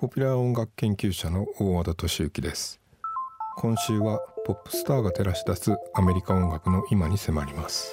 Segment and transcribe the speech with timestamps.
[0.00, 2.80] ポピュラー音楽研究者の大和田敏之です。
[3.58, 7.92] 今週はポップスターが照らし出すアメリカ音楽の今に迫ります。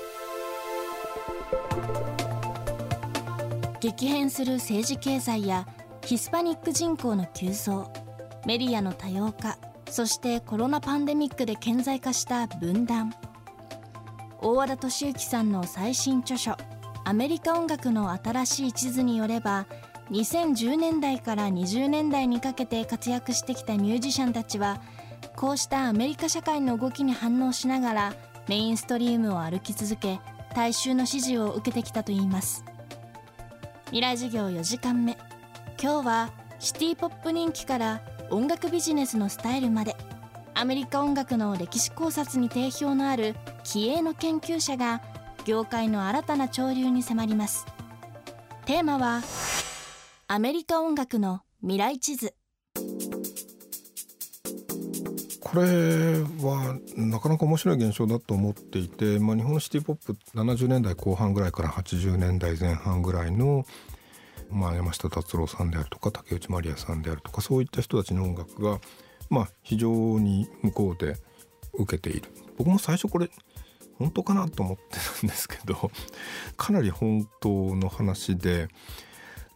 [3.82, 5.68] 激変する政治経済や
[6.06, 7.92] ヒスパニック人口の急増
[8.46, 9.58] メディアの多様化
[9.90, 13.14] そしてコロナパンデミックで顕在化した分断。
[14.40, 16.56] 大和田敏之さんの最新著書
[17.04, 19.66] 「アメリカ音楽の新しい地図」によれば
[20.12, 24.82] 2010年代から20年代にかけて活躍してきたミュージシャンたちは
[25.36, 28.14] こうしたアメリカ社会の動きに反応しながら
[28.48, 30.20] メインストリームを歩き続け
[30.56, 32.64] 大衆の支持を受けてきたといいます。
[33.88, 35.18] 未来授業4時間目。
[35.82, 39.96] 今日はシティポップ人気から音楽ビジネスのスタイルまで。
[40.56, 45.04] アメリカ音楽の歴史考察に定評のある気鋭の研究者が
[45.46, 47.68] 業界の新たな潮流に迫ります。
[48.66, 49.22] テーマは
[50.30, 52.34] アメリカ音楽の未来地図。
[55.40, 55.64] これ
[56.44, 63.66] はなかなか面白い現象だと思っていて、まあ、日本のシティ・ポップ70年代後半ぐらいから80年代前半ぐらいの、
[64.52, 68.82] まあ、山下達郎さんであるとか竹内まりやさんであるとかそういった人たちの音楽が、
[69.30, 71.16] まあ、非常に向こうで
[71.74, 72.28] 受けている。
[72.58, 73.30] 僕も最初これ
[73.98, 74.84] 本当かなと思って
[75.22, 75.90] たんですけど
[76.58, 78.68] かなり本当の話で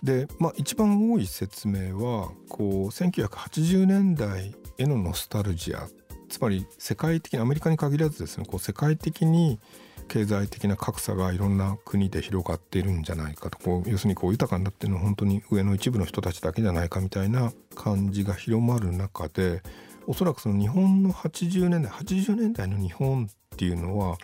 [0.03, 5.87] で、まあ、一番多い説明はこう1980年代へのノスタルジア。
[6.29, 9.59] つまり世界的にアメリカに限らずですねこう世界的に
[10.07, 19.61] 経済的な格差がいろんな国で広がっているんじゃないかとこう要するにこう豊かになっているのは本当に上の一部の人たちだけじゃないかみたいな感じが広まる中で
[20.07, 24.17] おそらくその日本の80年代80年代の日本っていうのは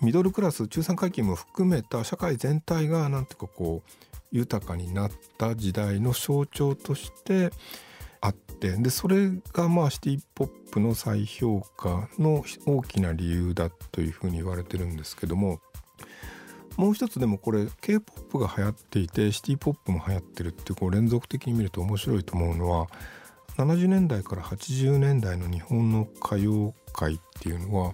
[0.00, 3.90] ミドルクラス中産階級も含めた社会全体が何ていうかこう
[4.32, 7.50] 豊かになった時代の象徴として
[8.20, 15.60] あってでそれがまあシティ・ポップの再評価の大きな理由だというふうに言われてるんですけども
[16.76, 22.86] もう一つでもこれ K-POP が流行っていてシティ・ポップも流行ってるってこう連続的に見ると面白いと思うのは
[23.56, 27.92] 70年代から80年代の日本の歌謡界っていうのは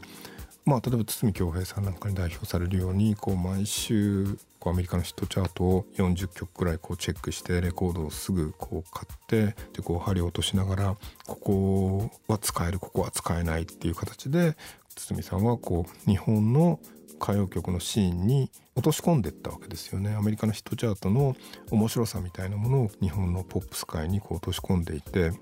[0.66, 10.97] まあ、例えば堤恭平さんなんかに代表されるようにこう毎週こうアメリカのヒットチャートを40曲くらいこうチェックしてレコードをすぐこう買ってでこう針を落としながら
[11.28, 14.56] ここは使えるここは使えないっていう形で
[14.97, 16.81] 堤さんはこう日本の
[17.21, 20.15] 歌謡曲のシーンに落とし込んでいったわけですよね。
[20.15, 21.34] アメリカのヒットチャートの
[21.71, 25.32] 面白さみたいなものを日本のポップス界にこう落とし込んでいて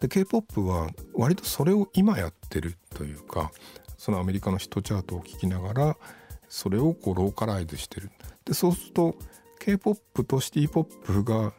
[0.00, 3.52] で K-POP は割とそれを今やってるというか
[4.04, 5.96] そのアメリカのヒットチャートを聞きながら
[6.50, 8.10] それをこうローカライズしてる
[8.44, 9.16] でそうすると
[9.60, 11.54] K-POP とシティ・ポップが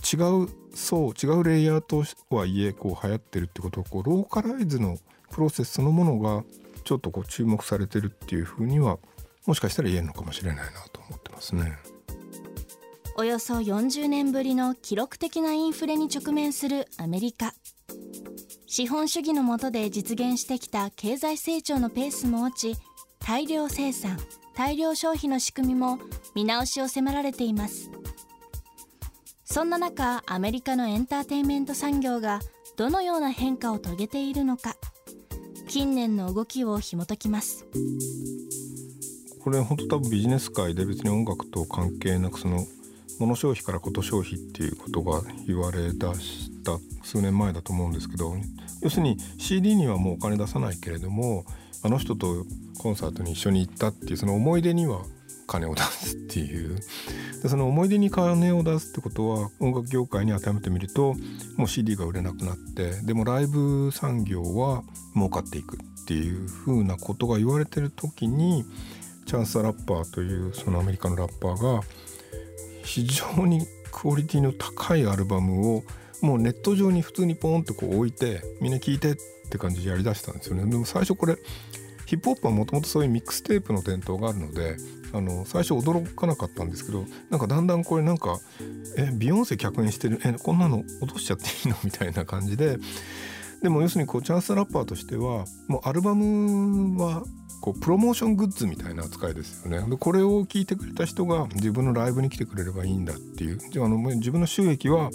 [0.00, 2.02] 違うそう違うレイヤーと
[2.34, 4.96] はいえこう流行ってるってことはこうローカライズの
[5.30, 6.44] プロセスそのものが
[6.84, 8.98] ちょっとこう注目されてるっていうふうには
[9.44, 10.64] もしかしたら言えるのかもしれないな
[10.94, 11.76] と思ってますね。
[13.16, 17.52] およそ40年ぶりの記録的なインフレに直面するアメリカ
[18.74, 22.80] 資本主義の下で実現してきた経済成長のペースも落ち
[23.18, 24.16] 大量生産
[24.54, 25.98] 大量消費の仕組みも
[26.34, 27.90] 見直しを迫られています。
[29.44, 32.40] そんな中アメリカのエンターテインメント産業が
[32.78, 34.74] どのような変化を遂げているのか。
[35.68, 37.66] 近年の動きを紐解きます。
[39.44, 42.66] これ本当多分ビジネス界で別に音楽と関係なくその
[43.18, 48.34] 物消費からこと消費っていうことが言われだした数年前だと思うんですけど
[48.80, 51.44] 要するに CD にはもうお金出さないけれども
[51.82, 52.44] あの人と
[52.78, 55.02] コンサートに一緒に行ったっていうその思い出には
[55.46, 56.78] 金を出すっていう。
[57.42, 61.14] でその思い出に金を出すってことは音楽業界に当てはめてみると
[61.56, 64.84] もう CD が売れなくなってでもライブ産業は
[65.14, 68.64] 儲かっていくっていうふうなことが言われてる時に
[69.26, 71.82] チャンス・ラッパーというそのアメリカのラッパーが
[72.84, 75.82] 非常にクオリティの高いアルバムを
[76.22, 79.16] もうネット上に普通にポンとこう置いてみんな聴いてっ
[79.50, 80.64] て感じでやりだしたんですよね。
[80.64, 81.36] でも最初これ
[82.06, 84.76] ヒップホップはもともとそういうミックステープの伝統があるので
[85.12, 88.38] あの最初驚かなかったんですけどなんかだんだんこれなんか
[88.96, 91.76] えビヨンセ客演してるえこんなの落としちゃっていいの？
[91.84, 92.78] みたいな感じで
[93.62, 97.22] でも要するにこうチャンスラッパーとしてはもうアルバムは
[97.60, 99.88] こうプロモーショングッズみたいな扱いですよね。
[99.88, 103.58] でこれを聞いてくれた人が自分のライブに来てくれればいいんだっていう。
[103.58, 105.10] じゃあの自分の収益は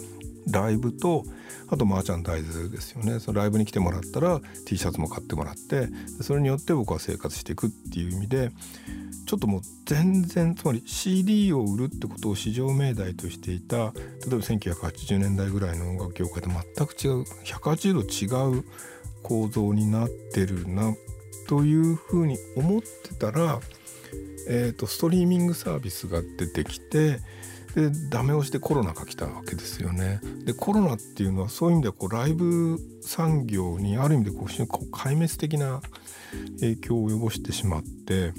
[0.51, 1.23] ライブと
[1.69, 3.19] あとマーチャンダイズですよね。
[3.19, 5.89] そのライブに来てもらったら T シャツも買ってもらって
[6.21, 8.51] それによって僕は生活していくっていう意味で
[9.25, 18.63] ちょっともう全然つまり CD を売るってことを市場命題としていた例えば1980年代ぐらいの音楽業界と全く違う180度違う
[19.23, 20.93] 構造になってるな
[21.47, 23.59] というふうに思ってたら、
[24.47, 27.19] えーと、ストリーミングサービスが出てきて
[27.77, 30.19] でダメ押してコロナが来たわけですよね。
[30.45, 35.81] でコロナっていうのはそういう意味ではこうライブ産業にある意味でこう壊滅的な
[36.59, 38.33] 影響を及ぼしてしまって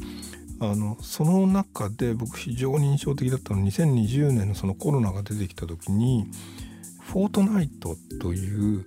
[0.58, 6.26] あのその中で僕非常に印象的だったのは2020年のそのコロナが出てきた時に
[7.00, 8.84] 「フォートナイト」という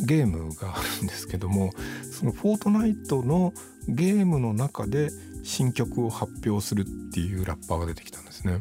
[0.00, 1.70] ゲームがあるんですけども
[2.10, 3.52] その「フォートナイト」の
[3.88, 5.10] ゲームの中で
[5.42, 8.60] 新曲を発表するっていうラッパーが出てきたんですね。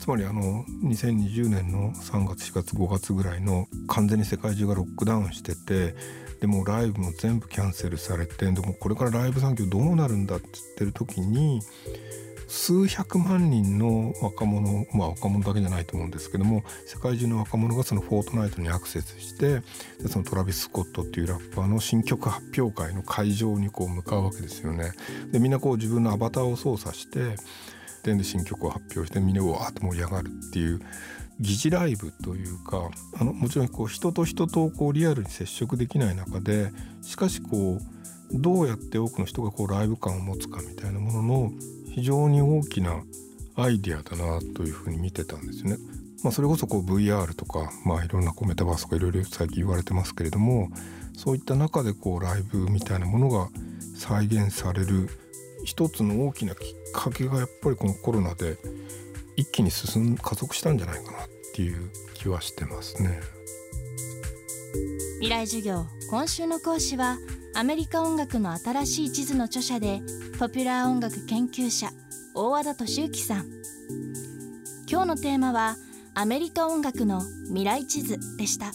[0.00, 5.94] つまりあの2020年の3月4月5月ぐらいの完全に世界中がロックダウンしてて
[6.40, 11.60] でもライブも全部キャンセルされてでもこれからライブ産業どうなるんだって言ってる時に
[12.48, 19.62] 数百万人の若者まあ若者だけじゃないと思うんですけども世界中の若者がそのフォートナイトにアクセスして
[20.00, 24.92] でそのトラビス・スコットっていうラッパーの新曲発表会の会場にこう向かうわけですよね。
[25.32, 27.36] でみんなこう自分のアバターを操作して
[28.02, 30.80] で新曲を発表してみんなわーっと盛り上がるっていう
[31.40, 32.88] 疑似ライブというか
[33.18, 36.70] あのもちろんこう人と人とこうリアルに接触できない中で
[37.02, 37.80] しかしこう
[38.32, 41.52] どうやって多くの人がこうライブ感を持つかみたいなものの
[41.96, 43.02] 非常に大きな
[43.54, 45.78] アイディアだなというふうに見てたんですね。
[46.22, 50.68] まあ、それこそこう VR とか、まあ、いろんなこうメタバースとかいろいろ最近言われてますけれども
[51.14, 53.48] そういった中でこうライブみたいなものが
[53.96, 55.08] 再現される
[55.64, 58.58] 一つの大きなきっかけがやっぱりこのコロナで
[59.36, 63.20] 一気に進ん加速したんじゃないかなっていう気はしてますね。
[65.20, 67.16] 未来授業今週の講師は
[67.58, 70.02] アメリカ音楽の新しい地図の著者で
[70.38, 71.88] ポピュラー音楽研究者
[72.34, 73.46] 大和田敏之さん。
[74.86, 75.76] 今日のテーマは
[76.14, 78.72] アメリカ音楽の未来地図でした。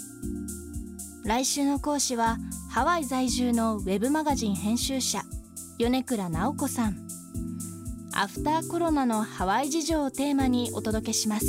[1.23, 2.39] 来週の講師は
[2.71, 5.21] ハワイ在住のウェブマガジン編集者
[5.77, 6.97] 米倉直子さん。
[8.15, 11.45] アフターコロナのハワイ事情をテーマにお届けします。